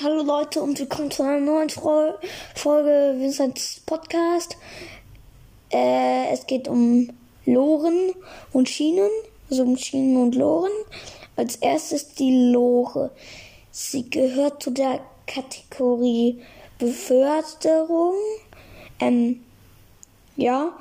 Hallo 0.00 0.22
Leute 0.22 0.62
und 0.62 0.78
willkommen 0.78 1.10
zu 1.10 1.24
einer 1.24 1.40
neuen 1.40 1.70
Folge 1.70 3.16
Vincents 3.18 3.80
Podcast. 3.84 4.56
Äh, 5.72 6.28
es 6.30 6.46
geht 6.46 6.68
um 6.68 7.08
Loren 7.46 8.12
und 8.52 8.68
Schienen, 8.68 9.10
also 9.50 9.64
um 9.64 9.76
Schienen 9.76 10.16
und 10.18 10.36
Loren. 10.36 10.70
Als 11.34 11.56
erstes 11.56 12.14
die 12.14 12.52
Lore. 12.52 13.10
Sie 13.72 14.08
gehört 14.08 14.62
zu 14.62 14.70
der 14.70 15.00
Kategorie 15.26 16.42
Beförderung. 16.78 18.14
Ähm, 19.00 19.42
ja, 20.36 20.78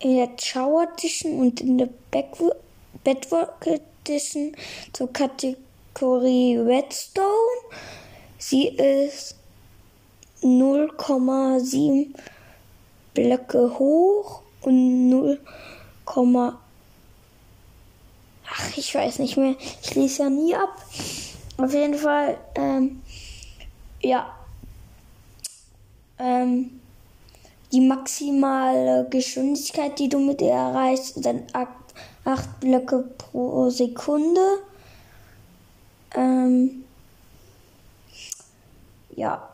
in 0.00 0.16
der 0.16 0.30
Shower 0.42 0.88
Edition 0.92 1.38
und 1.38 1.60
in 1.60 1.78
der 1.78 1.90
Bedwork 3.04 3.64
Edition 3.64 4.56
zur 4.92 5.12
Kategorie 5.12 5.65
Kategorie 5.96 6.58
Redstone. 6.58 7.26
Sie 8.36 8.68
ist 8.68 9.34
0,7 10.42 12.08
Blöcke 13.14 13.78
hoch 13.78 14.42
und 14.60 15.08
0, 15.08 15.40
ach, 18.46 18.76
ich 18.76 18.94
weiß 18.94 19.20
nicht 19.20 19.38
mehr. 19.38 19.54
Ich 19.82 19.94
lese 19.94 20.24
ja 20.24 20.28
nie 20.28 20.54
ab. 20.54 20.76
Auf 21.56 21.72
jeden 21.72 21.94
Fall, 21.94 22.36
ähm, 22.56 23.00
ja. 24.02 24.36
Ähm, 26.18 26.78
die 27.72 27.80
maximale 27.80 29.08
Geschwindigkeit, 29.08 29.98
die 29.98 30.10
du 30.10 30.18
mit 30.18 30.42
ihr 30.42 30.50
erreichst, 30.50 31.22
sind 31.22 31.54
8 31.54 32.60
Blöcke 32.60 32.98
pro 33.16 33.70
Sekunde. 33.70 34.58
Ähm, 36.14 36.84
ja. 39.14 39.48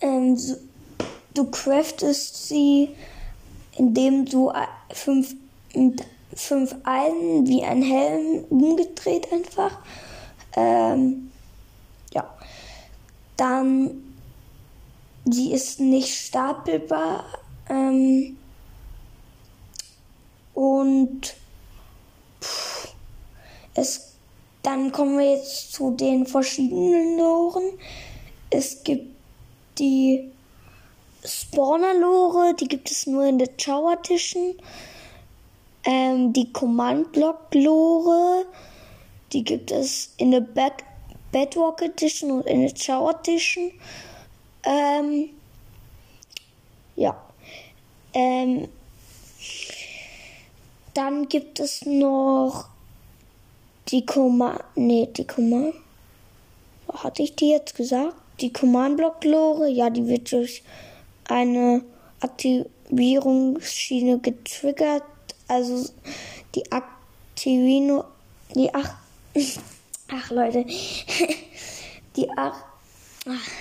Ähm, 0.00 0.36
so, 0.36 0.56
du 1.34 1.50
craftest 1.50 2.48
sie, 2.48 2.90
indem 3.76 4.24
du 4.24 4.52
fünf, 4.92 5.34
fünf 6.34 6.74
Eisen 6.84 7.46
wie 7.46 7.62
ein 7.62 7.82
Helm 7.82 8.44
umgedreht 8.48 9.30
einfach. 9.32 9.78
Ähm, 10.54 11.30
ja. 12.12 12.28
Dann, 13.36 14.14
sie 15.24 15.52
ist 15.52 15.80
nicht 15.80 16.14
stapelbar. 16.14 17.24
Ähm, 17.68 18.36
und 20.54 21.34
pff, 22.42 22.88
es 23.74 24.09
dann 24.62 24.92
kommen 24.92 25.18
wir 25.18 25.36
jetzt 25.36 25.72
zu 25.72 25.92
den 25.92 26.26
verschiedenen 26.26 27.18
Loren. 27.18 27.78
Es 28.50 28.82
gibt 28.82 29.16
die 29.78 30.30
Spawner-Lore, 31.24 32.54
die 32.54 32.68
gibt 32.68 32.90
es 32.90 33.06
nur 33.06 33.24
in 33.24 33.38
der 33.38 33.56
Tower 33.56 33.94
Edition. 33.94 34.54
Ähm, 35.84 36.32
die 36.32 36.52
Command-Block-Lore, 36.52 38.44
die 39.32 39.44
gibt 39.44 39.70
es 39.70 40.12
in 40.18 40.30
der 40.30 40.40
Back 40.40 40.84
Bedrock 41.32 41.80
Edition 41.80 42.30
und 42.32 42.46
in 42.46 42.62
der 42.62 42.74
Tower 42.74 43.14
Edition. 43.18 43.70
Ähm, 44.64 45.30
ja. 46.96 47.16
Ähm, 48.12 48.68
dann 50.92 51.28
gibt 51.28 51.60
es 51.60 51.86
noch 51.86 52.68
die 53.90 54.06
Command, 54.06 54.60
nee, 54.76 55.08
die 55.16 55.26
Command, 55.26 55.74
hatte 56.92 57.22
ich 57.22 57.34
die 57.36 57.50
jetzt 57.50 57.74
gesagt? 57.74 58.14
Die 58.40 58.52
Command-Block-Lore, 58.52 59.68
ja, 59.68 59.90
die 59.90 60.06
wird 60.06 60.32
durch 60.32 60.62
eine 61.28 61.82
Aktivierungsschiene 62.20 64.18
getriggert. 64.18 65.02
Also 65.48 65.88
die 66.54 66.70
Aktivierung, 66.72 68.04
die 68.54 68.72
ach, 68.72 68.94
ach 70.08 70.30
Leute, 70.30 70.64
die 72.16 72.28
ach, 72.36 72.64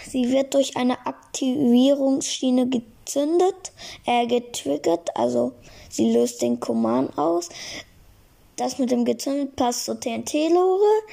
sie 0.07 0.31
wird 0.31 0.53
durch 0.53 0.77
eine 0.77 1.05
Aktivierungsschiene 1.05 2.67
gezündet, 2.69 3.71
äh, 4.05 4.27
getriggert, 4.27 5.15
also 5.17 5.53
sie 5.89 6.11
löst 6.11 6.41
den 6.41 6.59
Command 6.59 7.17
aus. 7.17 7.49
Das 8.59 8.77
mit 8.77 8.91
dem 8.91 9.05
gezündet 9.05 9.55
passt 9.55 9.85
zur 9.85 9.97
TNT-Lore. 10.01 11.03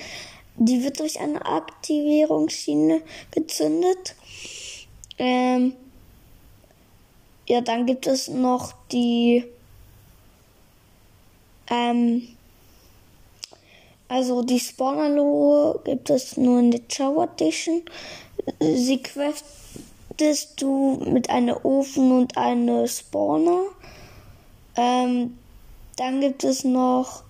Die 0.57 0.83
wird 0.83 0.99
durch 0.99 1.21
eine 1.21 1.47
Aktivierungsschiene 1.47 3.03
gezündet. 3.31 4.17
Ähm, 5.17 5.75
ja, 7.47 7.61
dann 7.61 7.87
gibt 7.87 8.09
es 8.09 8.27
noch 8.27 8.73
die. 8.91 9.45
Ähm, 11.71 12.27
also 14.09 14.43
die 14.43 14.59
Spawner-Lore 14.59 15.83
gibt 15.85 16.11
es 16.11 16.37
nur 16.37 16.59
in 16.59 16.73
der 16.73 16.81
Shower 16.89 17.29
Edition. 17.33 17.83
Sie 18.59 19.01
craftest 19.01 20.61
du 20.61 21.01
mit 21.09 21.31
einem 21.31 21.57
Ofen 21.63 22.11
und 22.11 22.37
einem 22.37 22.89
Spawner. 22.89 23.67
Ähm, 24.75 25.39
dann 25.97 26.21
gibt 26.21 26.43
es 26.43 26.65
noch 26.65 27.26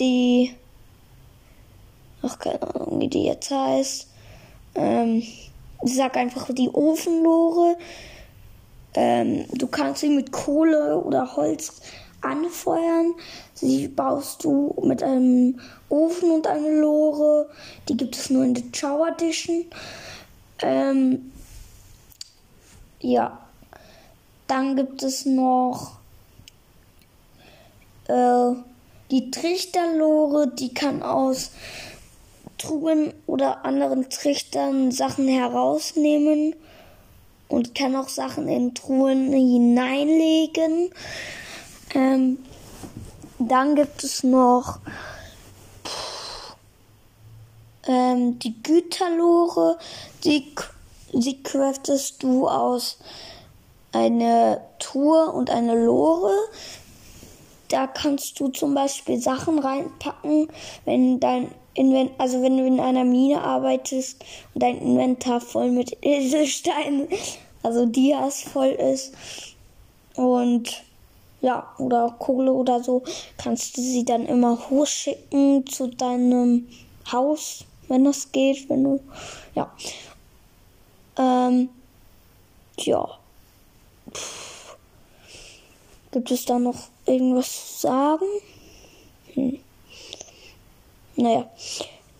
die, 0.00 0.54
ach 2.22 2.38
keine 2.38 2.62
Ahnung, 2.62 3.00
wie 3.00 3.08
die 3.08 3.24
jetzt 3.24 3.50
heißt. 3.50 4.08
Ähm, 4.74 5.22
ich 5.82 5.94
sag 5.94 6.16
einfach 6.16 6.48
die 6.52 6.70
Ofenlore. 6.70 7.76
Ähm, 8.94 9.44
du 9.52 9.66
kannst 9.66 10.00
sie 10.00 10.08
mit 10.08 10.32
Kohle 10.32 10.98
oder 10.98 11.36
Holz 11.36 11.80
anfeuern. 12.20 13.14
Sie 13.54 13.88
baust 13.88 14.44
du 14.44 14.74
mit 14.82 15.02
einem 15.02 15.60
Ofen 15.88 16.30
und 16.30 16.46
einer 16.46 16.70
Lore. 16.70 17.48
Die 17.88 17.96
gibt 17.96 18.16
es 18.16 18.30
nur 18.30 18.44
in 18.44 18.54
der 18.54 18.64
Chow 18.72 19.06
Edition. 19.06 19.64
Ähm, 20.62 21.32
ja. 23.00 23.38
Dann 24.46 24.74
gibt 24.74 25.02
es 25.04 25.26
noch 25.26 25.98
äh, 28.08 28.52
die 29.10 29.30
Trichterlore, 29.30 30.48
die 30.48 30.72
kann 30.72 31.02
aus 31.02 31.50
Truhen 32.58 33.12
oder 33.26 33.64
anderen 33.64 34.10
Trichtern 34.10 34.92
Sachen 34.92 35.26
herausnehmen 35.26 36.54
und 37.48 37.74
kann 37.74 37.96
auch 37.96 38.08
Sachen 38.08 38.48
in 38.48 38.74
Truhen 38.74 39.32
hineinlegen. 39.32 40.90
Ähm, 41.94 42.38
dann 43.38 43.74
gibt 43.74 44.04
es 44.04 44.22
noch 44.22 44.78
ähm, 47.86 48.38
die 48.38 48.62
Güterlore, 48.62 49.78
die, 50.24 50.54
die 51.12 51.42
craftest 51.42 52.22
du 52.22 52.46
aus 52.46 52.98
einer 53.92 54.60
Truhe 54.78 55.32
und 55.32 55.50
einer 55.50 55.74
Lore. 55.74 56.32
Da 57.70 57.86
kannst 57.86 58.38
du 58.40 58.48
zum 58.48 58.74
Beispiel 58.74 59.20
Sachen 59.20 59.60
reinpacken, 59.60 60.48
wenn 60.84 61.20
dein 61.20 61.52
Invent 61.74 62.10
also 62.18 62.42
wenn 62.42 62.58
du 62.58 62.66
in 62.66 62.80
einer 62.80 63.04
Mine 63.04 63.40
arbeitest 63.42 64.24
und 64.52 64.62
dein 64.62 64.78
Inventar 64.78 65.40
voll 65.40 65.70
mit 65.70 65.96
Edelsteinen, 66.02 67.08
also 67.62 67.86
Dias 67.86 68.42
voll 68.42 68.70
ist 68.70 69.14
und 70.16 70.82
ja, 71.42 71.72
oder 71.78 72.16
Kohle 72.18 72.52
oder 72.52 72.82
so, 72.82 73.02
kannst 73.38 73.76
du 73.76 73.80
sie 73.80 74.04
dann 74.04 74.26
immer 74.26 74.58
hochschicken 74.68 75.64
zu 75.66 75.86
deinem 75.86 76.68
Haus, 77.10 77.64
wenn 77.88 78.04
das 78.04 78.30
geht, 78.32 78.68
wenn 78.68 78.84
du, 78.84 79.00
ja. 79.54 79.72
Ähm, 81.16 81.70
ja. 82.78 83.08
Puh. 84.12 84.50
Gibt 86.12 86.32
es 86.32 86.44
da 86.44 86.58
noch 86.58 86.88
irgendwas 87.12 87.80
sagen? 87.80 88.26
Hm. 89.34 89.58
Naja. 91.16 91.50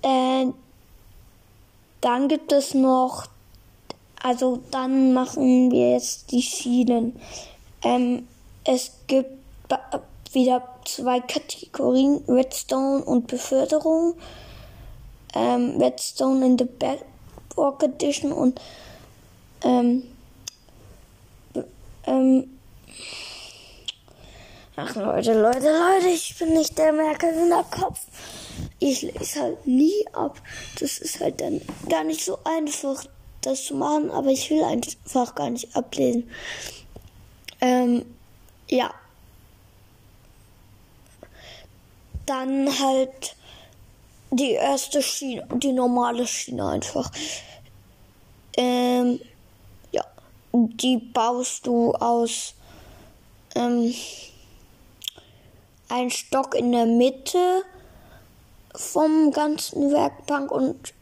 Äh, 0.03 0.47
dann 2.01 2.29
gibt 2.29 2.53
es 2.53 2.75
noch, 2.75 3.27
also 4.23 4.61
dann 4.71 5.13
machen 5.13 5.71
wir 5.71 5.93
jetzt 5.93 6.31
die 6.33 6.43
Schienen. 6.43 7.21
Ähm, 7.83 8.27
es 8.65 8.93
gibt 9.07 9.31
wieder 10.33 10.63
zwei 10.85 11.21
Kategorien, 11.21 12.23
Redstone 12.29 13.05
und 13.05 13.27
Beförderung. 13.27 14.15
Ähm, 15.35 15.77
Redstone 15.79 16.45
in 16.45 16.59
the 16.59 16.65
Bedrock 16.65 17.83
Edition 17.83 18.33
und 18.33 18.61
ähm, 19.63 20.03
ähm, 22.05 22.60
Ach 24.76 24.94
Leute, 24.94 25.34
Leute, 25.34 25.69
Leute, 25.69 26.08
ich 26.08 26.37
bin 26.38 26.55
nicht 26.55 26.78
der 26.78 26.93
Merkel 26.93 27.31
in 27.34 27.49
der 27.49 27.64
Kopf. 27.64 28.00
ich 28.78 29.02
lese 29.02 29.40
halt 29.40 29.67
nie 29.67 30.06
ab. 30.12 30.40
Das 30.78 30.99
ist 30.99 31.20
halt 31.20 31.40
dann 31.40 31.61
gar 31.88 32.05
nicht 32.05 32.25
so 32.25 32.38
einfach, 32.44 33.05
das 33.43 33.64
zu 33.64 33.75
machen, 33.75 34.11
aber 34.11 34.28
ich 34.28 34.49
will 34.50 34.62
einfach 34.62 35.34
gar 35.34 35.50
nicht 35.50 35.75
ablesen. 35.76 36.31
Ähm, 37.61 38.05
ja. 38.69 38.94
Dann 42.26 42.78
halt 42.78 43.34
die 44.31 44.52
erste 44.52 45.02
Schiene, 45.02 45.46
die 45.56 45.72
normale 45.72 46.26
Schiene 46.26 46.69
einfach. 46.69 47.11
Ähm, 48.56 49.20
ja, 49.90 50.05
die 50.52 50.96
baust 50.96 51.67
du 51.67 51.93
aus 51.94 52.55
ähm, 53.56 53.93
ein 55.91 56.11
Stock 56.11 56.55
in 56.55 56.73
der 56.73 56.87
Mitte 56.87 57.63
vom 58.75 59.33
ganzen 59.33 59.93
Werkbank 59.93 60.51
und 60.51 60.95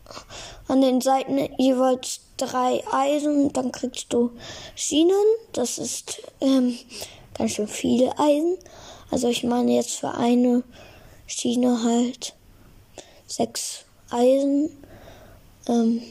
an 0.69 0.81
den 0.81 1.00
Seiten 1.00 1.38
jeweils 1.58 2.20
drei 2.37 2.82
Eisen. 2.90 3.52
Dann 3.52 3.73
kriegst 3.73 4.12
du 4.12 4.31
Schienen. 4.75 5.12
Das 5.52 5.79
ist 5.79 6.23
ähm, 6.40 6.79
ganz 7.35 7.52
schön 7.52 7.69
viele 7.69 8.19
Eisen. 8.19 8.56
Also 9.11 9.29
ich 9.29 9.44
meine 9.44 9.73
jetzt 9.73 9.96
für 9.96 10.12
eine 10.12 10.62
Schiene 11.26 11.82
halt 11.82 12.35
sechs 13.26 13.85
Eisen. 14.11 14.70
Ähm, 15.69 16.02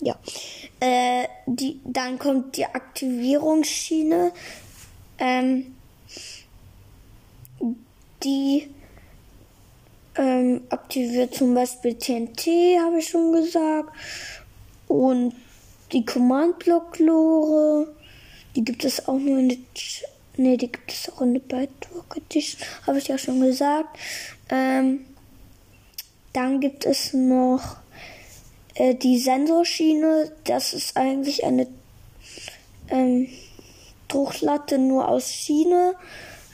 ja. 0.00 0.16
Äh, 0.80 1.28
die, 1.46 1.80
dann 1.84 2.18
kommt 2.18 2.56
die 2.56 2.66
Aktivierungsschiene. 2.66 4.32
Ähm, 5.18 5.76
die 8.24 8.68
ähm, 10.16 10.62
aktiviert 10.70 11.34
zum 11.34 11.54
Beispiel 11.54 11.94
TNT, 11.94 12.46
habe 12.80 12.98
ich 12.98 13.08
schon 13.08 13.32
gesagt. 13.32 13.90
Und 14.88 15.34
die 15.92 16.04
Command-Block-Lore, 16.04 17.94
die 18.54 18.64
gibt 18.64 18.84
es 18.84 19.06
auch 19.08 19.18
nur 19.18 19.38
in 19.38 19.48
der, 19.48 19.58
ne, 20.36 20.56
die 20.56 20.70
gibt 20.70 20.92
es 20.92 21.10
auch 21.12 21.22
in 21.22 21.34
der 21.34 21.40
Byte 21.40 21.70
Edition, 22.16 22.60
habe 22.86 22.98
ich 22.98 23.08
ja 23.08 23.18
schon 23.18 23.40
gesagt. 23.40 23.98
Ähm, 24.50 25.04
dann 26.32 26.60
gibt 26.60 26.84
es 26.84 27.12
noch 27.12 27.76
äh, 28.74 28.94
die 28.94 29.18
Sensorschiene, 29.18 30.32
das 30.44 30.74
ist 30.74 30.96
eigentlich 30.96 31.44
eine 31.44 31.66
ähm, 32.88 33.28
Druchlatte 34.08 34.78
nur 34.78 35.08
aus 35.08 35.32
Schiene. 35.32 35.94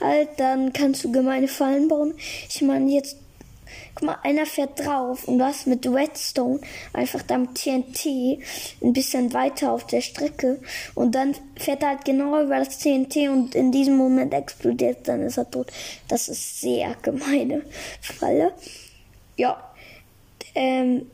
Halt, 0.01 0.29
dann 0.39 0.73
kannst 0.73 1.05
du 1.05 1.13
gemeine 1.13 1.49
Fallen 1.49 1.89
bauen. 1.89 2.15
Ich 2.49 2.63
meine, 2.63 2.91
jetzt 2.91 3.17
Guck 3.95 4.07
mal, 4.07 4.19
einer 4.23 4.47
fährt 4.47 4.81
drauf 4.81 5.27
und 5.27 5.43
hast 5.43 5.67
mit 5.67 5.87
Redstone 5.87 6.61
einfach 6.93 7.23
dann 7.23 7.55
TNT 7.55 8.39
ein 8.83 8.93
bisschen 8.93 9.33
weiter 9.33 9.73
auf 9.73 9.87
der 9.87 10.01
Strecke 10.01 10.61
und 10.95 11.15
dann 11.15 11.35
fährt 11.57 11.83
er 11.83 11.91
halt 11.91 12.05
genau 12.05 12.41
über 12.43 12.59
das 12.59 12.79
TNT 12.79 13.29
und 13.29 13.55
in 13.55 13.73
diesem 13.73 13.97
Moment 13.97 14.33
explodiert, 14.33 15.09
dann 15.09 15.23
ist 15.23 15.39
er 15.39 15.51
tot. 15.51 15.73
Das 16.09 16.29
ist 16.29 16.61
sehr 16.61 16.97
gemeine 17.03 17.63
Falle. 18.01 18.53
Ja. 19.37 19.71
Ähm, 20.55 21.11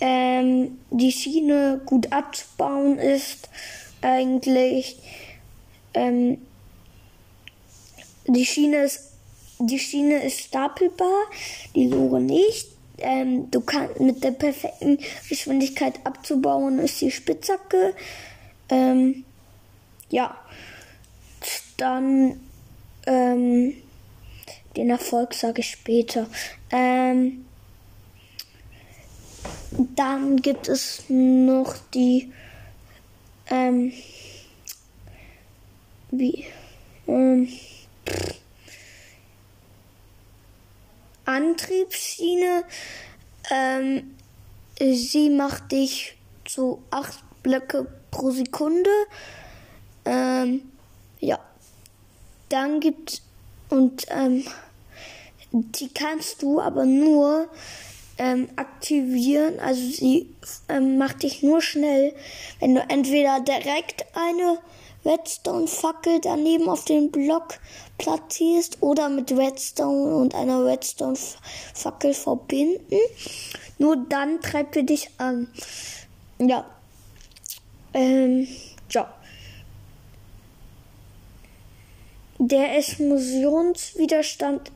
ähm, 0.00 0.78
die 0.90 1.12
Schiene 1.12 1.80
gut 1.86 2.12
abzubauen 2.12 2.98
ist 2.98 3.48
eigentlich 4.00 4.98
ähm, 5.94 6.38
die 8.26 8.46
Schiene 8.46 8.84
ist 8.84 9.12
die 9.58 9.78
Schiene 9.78 10.22
ist 10.24 10.40
stapelbar, 10.40 11.24
die 11.74 11.86
Lore 11.86 12.20
nicht. 12.20 12.68
Ähm, 12.98 13.50
du 13.50 13.60
kannst 13.60 14.00
mit 14.00 14.22
der 14.22 14.32
perfekten 14.32 14.98
Geschwindigkeit 15.28 16.04
abzubauen 16.04 16.78
ist 16.78 17.00
die 17.00 17.10
Spitzhacke. 17.10 17.94
Ähm, 18.68 19.24
ja, 20.10 20.36
dann 21.76 22.40
ähm, 23.06 23.74
den 24.76 24.90
Erfolg 24.90 25.34
sage 25.34 25.60
ich 25.60 25.70
später. 25.70 26.26
Ähm, 26.70 27.44
dann 29.96 30.36
gibt 30.36 30.68
es 30.68 31.04
noch 31.08 31.74
die 31.94 32.32
ähm, 33.48 33.92
wie 36.10 36.44
ähm, 37.08 37.48
Antriebsschiene. 41.32 42.64
Ähm, 43.50 44.14
sie 44.78 45.30
macht 45.30 45.72
dich 45.72 46.16
zu 46.44 46.82
acht 46.90 47.22
Blöcke 47.42 47.86
pro 48.10 48.30
Sekunde. 48.30 48.90
Ähm, 50.04 50.62
ja. 51.20 51.38
Dann 52.48 52.80
gibt 52.80 53.22
und 53.70 54.04
ähm, 54.10 54.44
die 55.52 55.88
kannst 55.88 56.42
du 56.42 56.60
aber 56.60 56.84
nur 56.84 57.48
ähm, 58.22 58.48
aktivieren. 58.54 59.58
Also 59.58 59.80
sie 59.80 60.32
ähm, 60.68 60.96
macht 60.96 61.24
dich 61.24 61.42
nur 61.42 61.60
schnell, 61.60 62.14
wenn 62.60 62.76
du 62.76 62.80
entweder 62.88 63.40
direkt 63.40 64.04
eine 64.14 64.58
Redstone-Fackel 65.04 66.20
daneben 66.20 66.68
auf 66.68 66.84
den 66.84 67.10
Block 67.10 67.58
platzierst 67.98 68.80
oder 68.80 69.08
mit 69.08 69.32
Redstone 69.32 70.14
und 70.14 70.36
einer 70.36 70.64
Redstone-Fackel 70.64 72.14
verbinden. 72.14 73.00
Nur 73.78 73.96
dann 74.08 74.40
treibt 74.40 74.76
er 74.76 74.84
dich 74.84 75.10
an. 75.18 75.48
Ja. 76.38 76.64
Ähm, 77.92 78.46
ja. 78.90 79.12
Der 82.38 82.78
Explosionswiderstand 82.78 84.70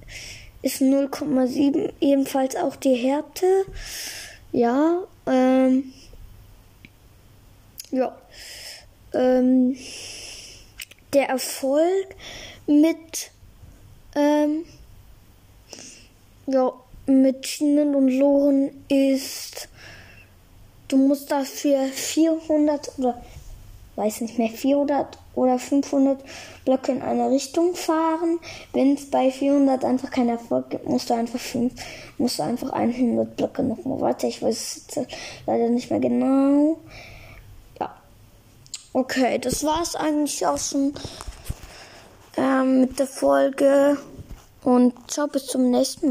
ist 0.66 0.82
0,7, 0.82 1.92
ebenfalls 2.00 2.56
auch 2.56 2.74
die 2.74 2.96
Härte. 2.96 3.46
Ja, 4.50 5.04
ähm, 5.26 5.92
ja, 7.92 8.18
ähm, 9.14 9.76
der 11.12 11.28
Erfolg 11.28 12.08
mit, 12.66 13.30
ähm, 14.16 14.64
ja, 16.48 16.72
mit 17.06 17.46
Schienen 17.46 17.94
und 17.94 18.08
Loren 18.08 18.70
ist, 18.88 19.68
du 20.88 20.96
musst 20.96 21.30
dafür 21.30 21.84
400 21.84 22.98
oder 22.98 23.22
weiß 23.94 24.22
nicht 24.22 24.36
mehr, 24.36 24.50
400 24.50 25.16
oder 25.36 25.58
500 25.58 26.18
Blöcke 26.64 26.92
in 26.92 27.02
eine 27.02 27.30
Richtung 27.30 27.74
fahren. 27.74 28.40
Wenn 28.72 28.94
es 28.94 29.08
bei 29.08 29.30
400 29.30 29.84
einfach 29.84 30.10
keinen 30.10 30.30
Erfolg 30.30 30.70
gibt, 30.70 30.88
musst 30.88 31.10
du 31.10 31.14
einfach 31.14 31.38
5, 31.38 31.72
musst 32.18 32.38
du 32.38 32.42
einfach 32.42 32.70
100 32.70 33.36
Blöcke 33.36 33.62
nochmal 33.62 34.00
weiter. 34.00 34.26
Ich 34.26 34.42
weiß 34.42 34.82
es 34.88 35.06
leider 35.46 35.68
nicht 35.68 35.90
mehr 35.90 36.00
genau. 36.00 36.78
Ja. 37.78 37.94
Okay, 38.92 39.38
das 39.38 39.62
war 39.62 39.82
es 39.82 39.94
eigentlich 39.94 40.44
auch 40.46 40.58
schon 40.58 40.94
ähm, 42.36 42.80
mit 42.80 42.98
der 42.98 43.06
Folge. 43.06 43.98
Und 44.64 44.94
ciao, 45.08 45.28
bis 45.28 45.46
zum 45.46 45.70
nächsten 45.70 46.00
Mal. 46.00 46.04